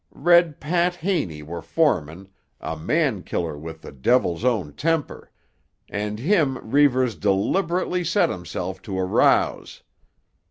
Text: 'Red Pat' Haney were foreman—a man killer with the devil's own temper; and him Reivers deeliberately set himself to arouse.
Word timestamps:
'Red 0.11 0.59
Pat' 0.59 0.95
Haney 0.95 1.43
were 1.43 1.61
foreman—a 1.61 2.75
man 2.75 3.21
killer 3.21 3.55
with 3.55 3.83
the 3.83 3.91
devil's 3.91 4.43
own 4.43 4.73
temper; 4.73 5.29
and 5.91 6.17
him 6.17 6.57
Reivers 6.57 7.13
deeliberately 7.15 8.03
set 8.03 8.31
himself 8.31 8.81
to 8.81 8.97
arouse. 8.97 9.83